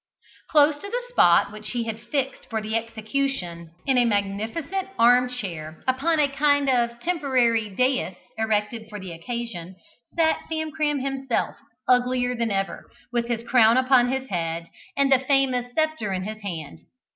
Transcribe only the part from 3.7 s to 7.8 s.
in a magnificent arm chair upon a kind of temporary